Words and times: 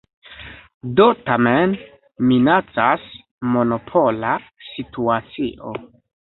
Do 0.99 1.03
tamen 1.27 1.75
minacas 2.31 3.05
monopola 3.57 4.33
situacio. 4.71 5.77